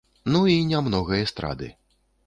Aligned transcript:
Ну 0.35 0.39
і 0.53 0.55
нямнога 0.71 1.21
эстрады. 1.27 1.73